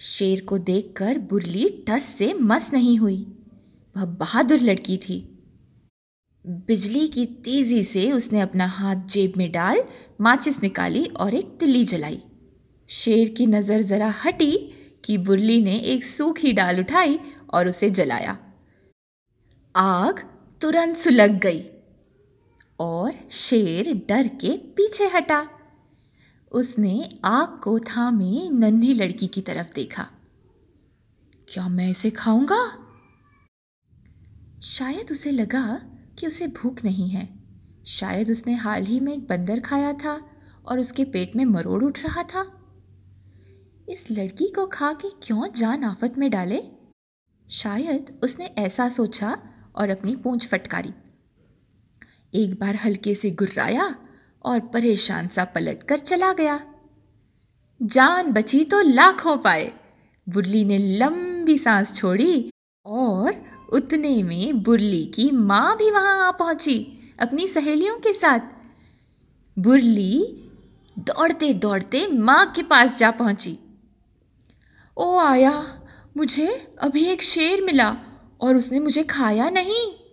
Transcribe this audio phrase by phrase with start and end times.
[0.00, 3.16] शेर को देखकर बुरली टस से मस नहीं हुई।
[3.96, 5.18] वह बहादुर लड़की थी।
[6.68, 9.82] बिजली की तेज़ी से उसने अपना हाथ जेब में डाल,
[10.20, 12.20] माचिस निकाली और एक तिल्ली जलाई।
[12.90, 14.56] शेर की नज़र ज़रा हटी
[15.04, 17.18] कि बुरली ने एक सूखी डाल उठाई
[17.54, 18.36] और उसे जलाया।
[19.74, 20.20] आग
[20.60, 21.64] तुरंत सुलग गई
[22.80, 25.46] और शेर डर के पीछे हटा।
[26.54, 30.10] उसने आग को थामे नन्ही लड़की की तरफ़ देखा।
[31.48, 32.78] क्या मैं इसे खाऊँगा?
[34.62, 35.76] शायद उसे लगा
[36.18, 37.44] कि उसे भूख नहीं है।
[37.86, 40.30] शायद उसने हाल ही में एक बंदर खाया था
[40.66, 42.60] और उसके पेट में मरोड़ उठ रहा था।
[43.88, 46.62] इस लड़की को खा के क्यों जान आफत में डाले?
[47.50, 49.42] शायद उसने ऐसा सोचा
[49.76, 50.92] और अपनी पूंछ फटकारी।
[52.34, 54.00] एक बार हल्के से गुर्राया
[54.44, 56.60] और परेशान सा पलट कर चला गया।
[57.82, 59.72] जान बची तो लाखों पाए।
[60.28, 62.50] बुरली ने लंबी सांस छोड़ी
[62.86, 66.76] और उतने में बुरली की माँ भी वहाँ आ पहुँची
[67.20, 68.40] अपनी सहेलियों के साथ।
[69.58, 70.40] बुरली
[70.98, 73.58] दौड़ते दौड़ते माँ के पास जा पहुँची।
[74.96, 75.82] ओ आया,
[76.16, 77.96] मुझे अभी एक शेर मिला
[78.40, 80.03] और उसने मुझे खाया नहीं।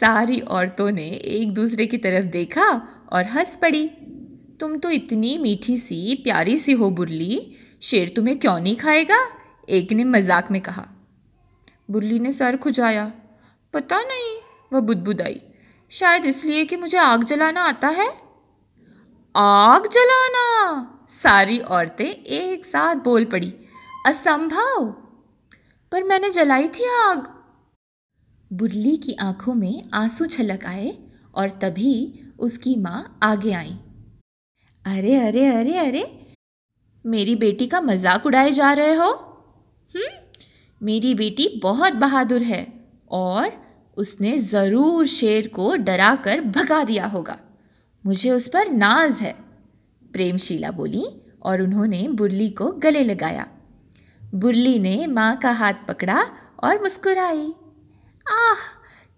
[0.00, 3.88] सारी औरतों ने एक दूसरे की तरफ़ देखा और हंस पड़ी।
[4.60, 9.28] तुम तो इतनी मीठी सी, प्यारी सी हो बुरली, शेर तुम्हें क्यों नहीं खाएगा?
[9.68, 10.88] एक ने मज़ाक में कहा।
[11.90, 13.12] बुल्ली ने सर खुजाया।
[13.72, 14.38] पता नहीं,
[14.72, 15.42] वह बुदबुदाई।
[15.90, 18.08] शायद इसलिए कि मुझे आग जलाना आता है?
[19.36, 20.88] आग जलाना?
[21.10, 23.54] सारी औरतें एक साथ बोल पड़ी।
[24.06, 24.94] असंभव।
[25.92, 27.41] पर मैंने जलाई थी आग।
[28.52, 30.96] बुल्ली की आँखों में आँसू छलक आए
[31.34, 31.92] और तभी
[32.38, 33.76] उसकी माँ आगे आई।
[34.84, 36.02] अरे अरे अरे अरे,
[37.04, 39.08] मेरी बेटी का मज़ाक उड़ाए जा रहे हो?
[39.90, 40.10] हम्म
[40.80, 42.66] मेरी बेटी बहुत बहादुर है
[43.10, 43.50] और
[43.96, 47.38] उसने ज़रूर शेर को डरा कर भगा दिया होगा।
[48.04, 49.34] मुझे उस पर नाज है,
[50.12, 51.04] प्रेमशीला बोली
[51.42, 53.48] और उन्होंने बुरली को गले लगाया।
[54.34, 56.22] बुरली ने माँ का हाथ पकड़ा
[56.64, 57.52] और मुस्कुराई।
[58.32, 58.60] आह,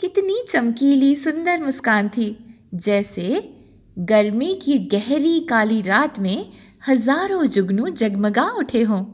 [0.00, 3.54] कितनी चमकीली, सुंदर मुस्कान थी। जैसे
[3.98, 6.52] गर्मी की गहरी काली रात में
[6.88, 9.04] हज़ारों जुगनू जगमगा उठे हों।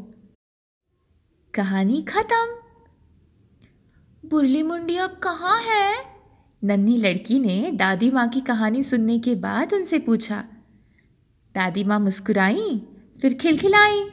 [1.55, 2.47] कहानी खत्म।
[4.29, 5.95] बुरली मुंडी अब कहाँ है?
[6.65, 10.45] नन्ही लड़की ने दादी माँ की कहानी सुनने के बाद उनसे पूछा।
[11.55, 12.83] दादी माँ मुस्कुराई,
[13.23, 14.05] फिर खिलखिलाई।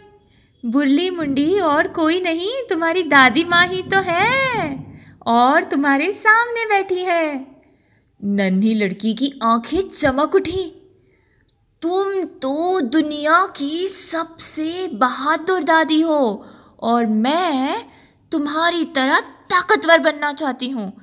[0.65, 4.86] बुरली मुंडी और कोई नहीं, तुम्हारी दादी माँ ही तो है।
[5.27, 7.47] और तुम्हारे सामने बैठी है।
[8.23, 10.73] नन्ही लड़की की आँखें चमक उठी।
[11.81, 16.45] तुम तो दुनिया की सबसे बहादुर दादी हो
[16.79, 17.85] और मैं
[18.31, 20.93] तुम्हारी तरह ताकतवर बनना चाहती हूँ।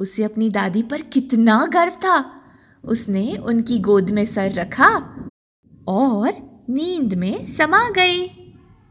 [0.00, 2.42] उसे अपनी दादी पर कितना गर्व था।
[2.84, 4.94] उसने उनकी गोद में सर रखा
[5.88, 6.32] और
[6.70, 8.41] नींद में समा गई।